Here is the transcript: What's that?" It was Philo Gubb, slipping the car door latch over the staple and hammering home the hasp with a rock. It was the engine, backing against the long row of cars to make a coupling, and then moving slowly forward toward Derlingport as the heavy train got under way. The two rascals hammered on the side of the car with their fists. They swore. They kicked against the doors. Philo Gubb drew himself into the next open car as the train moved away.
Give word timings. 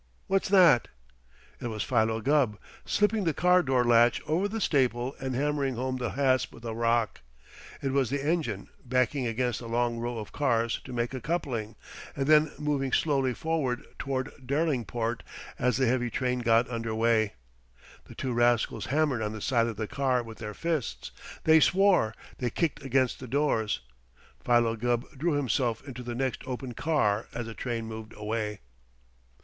What's 0.25 0.49
that?" 0.49 0.87
It 1.59 1.67
was 1.67 1.83
Philo 1.83 2.21
Gubb, 2.21 2.57
slipping 2.85 3.23
the 3.23 3.35
car 3.35 3.61
door 3.61 3.83
latch 3.83 4.19
over 4.25 4.47
the 4.47 4.59
staple 4.59 5.13
and 5.19 5.35
hammering 5.35 5.75
home 5.75 5.97
the 5.97 6.13
hasp 6.13 6.51
with 6.51 6.65
a 6.65 6.73
rock. 6.73 7.21
It 7.83 7.89
was 7.91 8.09
the 8.09 8.19
engine, 8.25 8.69
backing 8.83 9.27
against 9.27 9.59
the 9.59 9.69
long 9.69 9.99
row 9.99 10.17
of 10.17 10.31
cars 10.31 10.81
to 10.85 10.91
make 10.91 11.13
a 11.13 11.21
coupling, 11.21 11.75
and 12.15 12.25
then 12.25 12.49
moving 12.57 12.91
slowly 12.91 13.35
forward 13.35 13.85
toward 13.99 14.31
Derlingport 14.43 15.21
as 15.59 15.77
the 15.77 15.85
heavy 15.85 16.09
train 16.09 16.39
got 16.39 16.67
under 16.67 16.95
way. 16.95 17.33
The 18.05 18.15
two 18.15 18.33
rascals 18.33 18.87
hammered 18.87 19.21
on 19.21 19.33
the 19.33 19.39
side 19.41 19.67
of 19.67 19.77
the 19.77 19.85
car 19.87 20.23
with 20.23 20.39
their 20.39 20.55
fists. 20.55 21.11
They 21.43 21.59
swore. 21.59 22.15
They 22.39 22.49
kicked 22.49 22.81
against 22.83 23.19
the 23.19 23.27
doors. 23.27 23.81
Philo 24.43 24.75
Gubb 24.77 25.05
drew 25.15 25.33
himself 25.33 25.87
into 25.87 26.01
the 26.01 26.15
next 26.15 26.41
open 26.47 26.73
car 26.73 27.27
as 27.35 27.45
the 27.45 27.53
train 27.53 27.85
moved 27.85 28.13
away. 28.17 28.61